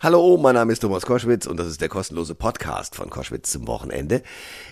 [0.00, 3.66] Hallo, mein Name ist Thomas Koschwitz und das ist der kostenlose Podcast von Koschwitz zum
[3.66, 4.22] Wochenende.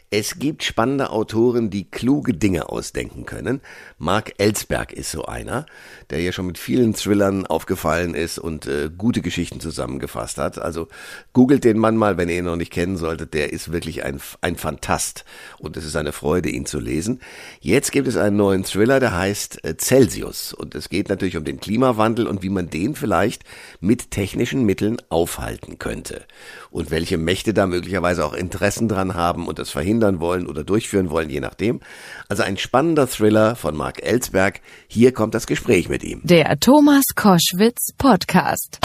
[0.09, 3.61] Es gibt spannende Autoren, die kluge Dinge ausdenken können.
[3.99, 5.67] Mark Ellsberg ist so einer,
[6.11, 10.59] der ja schon mit vielen Thrillern aufgefallen ist und äh, gute Geschichten zusammengefasst hat.
[10.61, 10.87] Also
[11.33, 13.35] googelt den Mann mal, wenn ihr ihn noch nicht kennen solltet.
[13.35, 15.25] Der ist wirklich ein, ein Fantast
[15.59, 17.19] und es ist eine Freude, ihn zu lesen.
[17.61, 21.45] Jetzt gibt es einen neuen Thriller, der heißt äh, Celsius und es geht natürlich um
[21.45, 23.43] den Klimawandel und wie man den vielleicht
[23.81, 26.27] mit technischen Mitteln aufhalten könnte
[26.71, 31.09] und welche Mächte da möglicherweise auch Interessen dran haben und das verhindern wollen oder durchführen
[31.09, 31.81] wollen, je nachdem.
[32.29, 34.61] Also ein spannender Thriller von Mark Ellsberg.
[34.89, 36.21] Hier kommt das Gespräch mit ihm.
[36.23, 38.79] Der Thomas Koschwitz Podcast.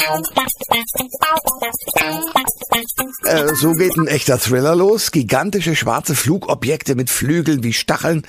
[3.26, 5.12] Äh, so geht ein echter Thriller los.
[5.12, 8.24] Gigantische schwarze Flugobjekte mit Flügeln wie Stacheln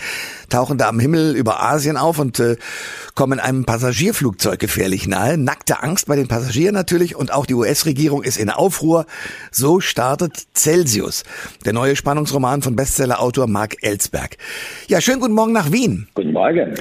[0.49, 2.57] tauchen da am Himmel über Asien auf und äh,
[3.15, 5.39] kommen einem Passagierflugzeug gefährlich nahe.
[5.39, 7.92] Nackte Angst bei den Passagieren natürlich und auch die US-Regierung
[8.25, 9.07] ist in Aufruhr.
[9.51, 11.25] So startet Celsius,
[11.65, 14.37] der neue Spannungsroman von Bestsellerautor Mark Ellsberg.
[14.89, 16.09] Ja, schönen guten Morgen nach Wien.
[16.15, 16.75] Guten Morgen.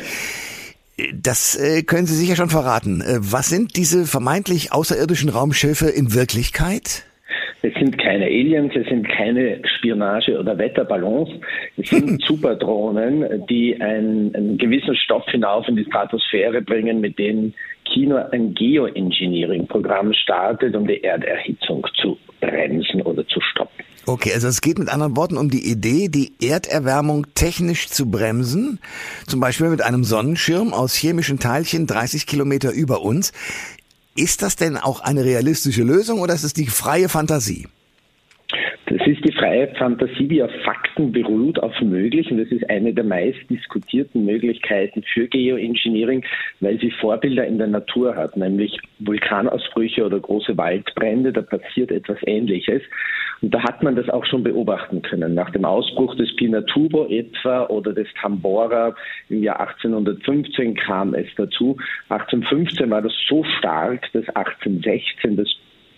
[1.13, 3.01] Das äh, können Sie sicher schon verraten.
[3.01, 7.05] Äh, was sind diese vermeintlich außerirdischen Raumschiffe in Wirklichkeit?
[7.63, 11.29] Es sind keine Aliens, es sind keine Spionage- oder Wetterballons.
[11.77, 17.53] Es sind Superdrohnen, die einen, einen gewissen Stoff hinauf in die Stratosphäre bringen, mit denen
[17.93, 23.85] China ein Geoengineering-Programm startet, um die Erderhitzung zu bremsen oder zu stoppen.
[24.05, 28.79] Okay, also es geht mit anderen Worten um die Idee, die Erderwärmung technisch zu bremsen,
[29.27, 33.31] zum Beispiel mit einem Sonnenschirm aus chemischen Teilchen 30 Kilometer über uns.
[34.15, 37.67] Ist das denn auch eine realistische Lösung oder ist es die freie Fantasie?
[38.91, 42.29] Das ist die freie Fantasie, die auf Fakten beruht, auf möglich.
[42.29, 46.25] Und das ist eine der meist diskutierten Möglichkeiten für Geoengineering,
[46.59, 51.31] weil sie Vorbilder in der Natur hat, nämlich Vulkanausbrüche oder große Waldbrände.
[51.31, 52.81] Da passiert etwas Ähnliches.
[53.41, 55.35] Und da hat man das auch schon beobachten können.
[55.35, 58.93] Nach dem Ausbruch des Pinatubo etwa oder des Tambora
[59.29, 61.77] im Jahr 1815 kam es dazu.
[62.09, 65.47] 1815 war das so stark, dass 1816 das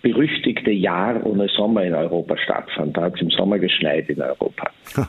[0.03, 2.95] berüchtigte Jahr ohne Sommer in Europa stattfand.
[2.95, 4.69] Da hat es im Sommer geschneit in Europa.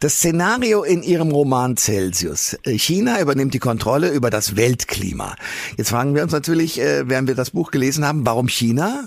[0.00, 2.58] Das Szenario in Ihrem Roman Celsius.
[2.66, 5.36] China übernimmt die Kontrolle über das Weltklima.
[5.78, 9.04] Jetzt fragen wir uns natürlich, äh, während wir das Buch gelesen haben, warum China?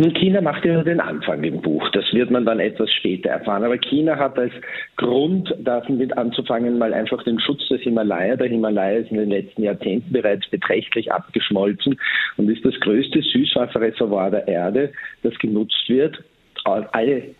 [0.00, 1.90] Nun, China macht ja nur den Anfang im Buch.
[1.90, 3.64] Das wird man dann etwas später erfahren.
[3.64, 4.52] Aber China hat als
[4.96, 8.36] Grund, damit anzufangen, mal einfach den Schutz des Himalaya.
[8.36, 11.98] Der Himalaya ist in den letzten Jahrzehnten bereits beträchtlich abgeschmolzen
[12.36, 14.92] und ist das größte Süßwasserreservoir der Erde,
[15.24, 16.22] das genutzt wird.
[16.64, 17.34] Alle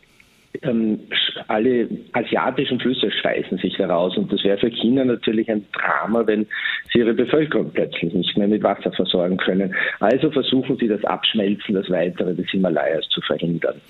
[0.63, 1.01] ähm,
[1.49, 4.17] alle asiatischen Flüsse speisen sich heraus.
[4.17, 6.47] Und das wäre für China natürlich ein Drama, wenn
[6.93, 9.75] sie ihre Bevölkerung plötzlich nicht mehr mit Wasser versorgen können.
[10.01, 13.81] Also versuchen sie das Abschmelzen, das Weitere des Himalayas zu verhindern.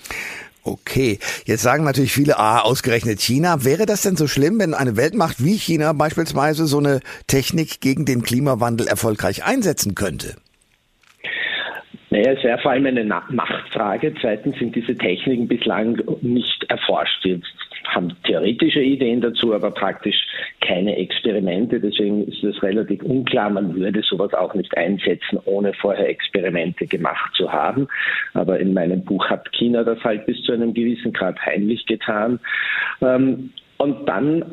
[0.65, 3.65] Okay, jetzt sagen natürlich viele, ah, ausgerechnet China.
[3.65, 8.05] Wäre das denn so schlimm, wenn eine Weltmacht wie China beispielsweise so eine Technik gegen
[8.05, 10.35] den Klimawandel erfolgreich einsetzen könnte?
[12.11, 14.15] Naja, es wäre vor allem eine Machtfrage.
[14.21, 17.25] Zweitens sind diese Techniken bislang nicht erforscht.
[17.25, 17.41] Wir
[17.89, 20.17] haben theoretische Ideen dazu, aber praktisch
[20.61, 21.81] keine Experimente.
[21.81, 23.51] Deswegen ist es relativ unklar.
[23.51, 27.89] Man würde sowas auch nicht einsetzen, ohne vorher Experimente gemacht zu haben.
[28.33, 32.41] Aber in meinem Buch hat China das halt bis zu einem gewissen Grad heimlich getan.
[33.03, 34.45] Ähm, und dann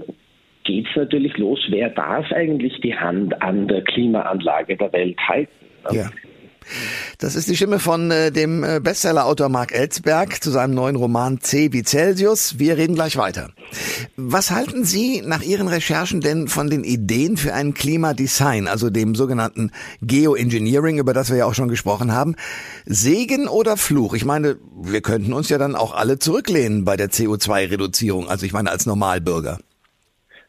[0.66, 5.52] geht es natürlich los, wer darf eigentlich die Hand an der Klimaanlage der Welt halten?
[5.92, 6.10] Ja.
[7.18, 11.42] Das ist die Stimme von äh, dem äh, Bestsellerautor Mark Ellsberg zu seinem neuen Roman
[11.42, 12.59] C wie Celsius.
[12.59, 13.52] Wir reden gleich weiter.
[14.18, 19.16] Was halten Sie nach Ihren Recherchen denn von den Ideen für ein Klimadesign, also dem
[19.16, 19.72] sogenannten
[20.02, 22.36] Geoengineering, über das wir ja auch schon gesprochen haben?
[22.86, 24.14] Segen oder Fluch?
[24.14, 28.54] Ich meine, wir könnten uns ja dann auch alle zurücklehnen bei der CO2-Reduzierung, also ich
[28.54, 29.59] meine als Normalbürger.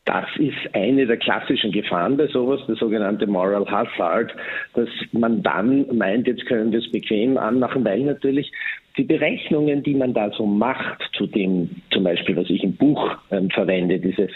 [0.06, 4.32] Das ist eine der klassischen Gefahren bei sowas, der sogenannte Moral Hazard,
[4.74, 8.52] dass man dann meint, jetzt können wir es bequem anmachen, weil natürlich
[8.96, 13.18] die Berechnungen, die man da so macht, zu dem zum Beispiel, was ich im Buch
[13.32, 14.30] ähm, verwende, dieses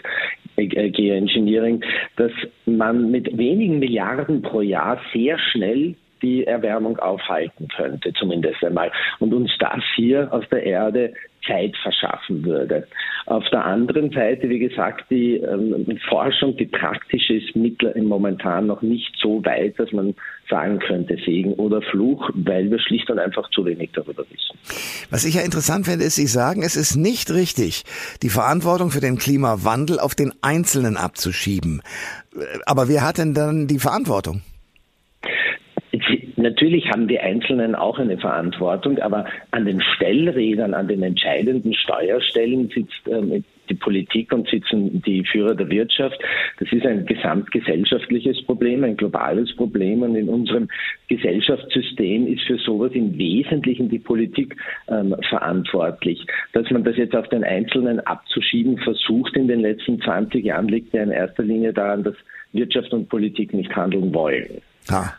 [0.57, 1.83] Geoengineering,
[2.17, 2.33] dass
[2.67, 8.91] man mit wenigen Milliarden pro Jahr sehr schnell die Erwärmung aufhalten könnte, zumindest einmal.
[9.19, 11.13] Und uns das hier auf der Erde
[11.47, 12.87] Zeit verschaffen würde.
[13.27, 18.83] Auf der anderen Seite, wie gesagt, die ähm, Forschung, die praktische ist mittler momentan noch
[18.83, 20.15] nicht so weit, dass man
[20.49, 24.59] sagen könnte, Segen oder Fluch, weil wir schlicht und einfach zu wenig darüber wissen.
[25.11, 27.85] Was ich ja interessant finde, ist, Sie sagen, es ist nicht richtig,
[28.23, 31.83] die Verantwortung für den Klimawandel auf den Einzelnen abzuschieben.
[32.67, 34.43] Aber wer hat denn dann die Verantwortung?
[36.41, 42.71] Natürlich haben die Einzelnen auch eine Verantwortung, aber an den Stellrädern, an den entscheidenden Steuerstellen
[42.75, 46.19] sitzt ähm, die Politik und sitzen die Führer der Wirtschaft.
[46.59, 50.03] Das ist ein gesamtgesellschaftliches Problem, ein globales Problem.
[50.03, 50.69] Und in unserem
[51.09, 54.57] Gesellschaftssystem ist für sowas im Wesentlichen die Politik
[54.89, 56.27] ähm, verantwortlich.
[56.53, 60.93] Dass man das jetzt auf den Einzelnen abzuschieben versucht in den letzten 20 Jahren, liegt
[60.93, 62.15] ja in erster Linie daran, dass
[62.53, 64.63] Wirtschaft und Politik nicht handeln wollen.
[64.91, 65.15] Ha.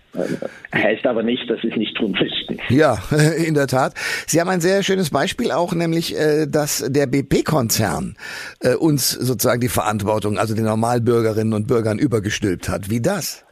[0.74, 2.58] Heißt aber nicht, dass sie es nicht tun müssten.
[2.70, 2.98] Ja,
[3.46, 3.94] in der Tat.
[4.28, 8.16] Sie haben ein sehr schönes Beispiel auch, nämlich, äh, dass der BP-Konzern
[8.62, 12.90] äh, uns sozusagen die Verantwortung, also den Normalbürgerinnen und Bürgern übergestülpt hat.
[12.90, 13.46] Wie das?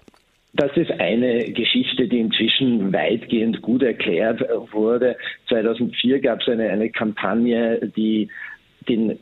[0.53, 4.41] Das ist eine Geschichte, die inzwischen weitgehend gut erklärt
[4.71, 5.15] wurde.
[5.47, 8.29] 2004 gab es eine, eine Kampagne, die
[8.87, 9.19] den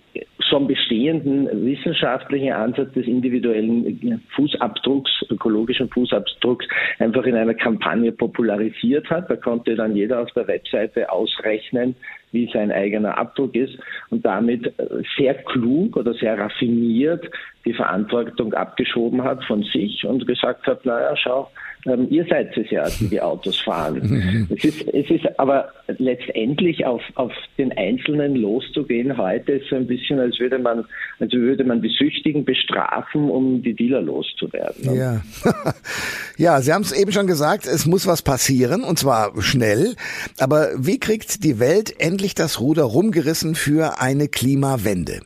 [0.49, 6.67] schon bestehenden wissenschaftlichen Ansatz des individuellen Fußabdrucks, ökologischen Fußabdrucks,
[6.99, 9.29] einfach in einer Kampagne popularisiert hat.
[9.29, 11.95] Da konnte dann jeder auf der Webseite ausrechnen,
[12.31, 13.77] wie sein eigener Abdruck ist
[14.09, 14.73] und damit
[15.17, 17.29] sehr klug oder sehr raffiniert
[17.67, 21.49] die Verantwortung abgeschoben hat von sich und gesagt hat, naja, schau,
[21.85, 24.47] ähm, ihr seid es ja, die die Autos fahren.
[24.55, 29.87] es, ist, es ist aber letztendlich auf, auf den Einzelnen loszugehen heute ist so ein
[29.87, 30.85] bisschen, als würde man,
[31.19, 34.95] als würde man die Süchtigen bestrafen, um die Dealer loszuwerden.
[34.95, 35.21] Ja,
[36.37, 39.95] ja Sie haben es eben schon gesagt, es muss was passieren und zwar schnell.
[40.39, 45.21] Aber wie kriegt die Welt endlich das Ruder rumgerissen für eine Klimawende?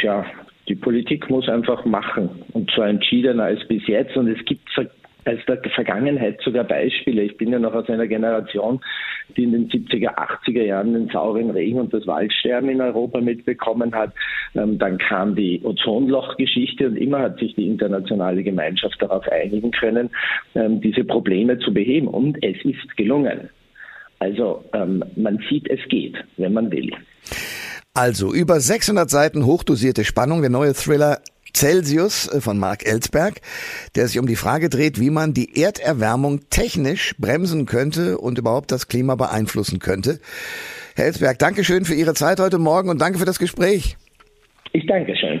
[0.00, 0.26] Tja,
[0.68, 4.16] die Politik muss einfach machen und zwar entschiedener als bis jetzt.
[4.16, 4.68] Und es gibt
[5.26, 7.22] aus der Vergangenheit sogar Beispiele.
[7.22, 8.80] Ich bin ja noch aus einer Generation,
[9.36, 13.94] die in den 70er, 80er Jahren den sauren Regen und das Waldsterben in Europa mitbekommen
[13.94, 14.12] hat.
[14.54, 20.10] Ähm, dann kam die Ozonlochgeschichte und immer hat sich die internationale Gemeinschaft darauf einigen können,
[20.54, 22.08] ähm, diese Probleme zu beheben.
[22.08, 23.48] Und es ist gelungen.
[24.24, 26.90] Also ähm, man sieht, es geht, wenn man will.
[27.92, 31.20] Also über 600 Seiten hochdosierte Spannung, der neue Thriller
[31.54, 33.42] Celsius äh, von Mark Ellsberg,
[33.94, 38.72] der sich um die Frage dreht, wie man die Erderwärmung technisch bremsen könnte und überhaupt
[38.72, 40.20] das Klima beeinflussen könnte.
[40.96, 43.98] Herr Ellsberg, danke schön für Ihre Zeit heute Morgen und danke für das Gespräch.
[44.72, 45.40] Ich danke schön.